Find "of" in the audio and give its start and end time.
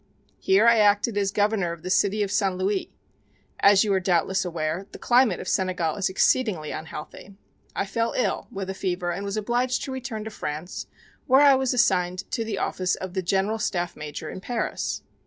1.73-1.83, 2.23-2.31, 5.39-5.47, 12.95-13.13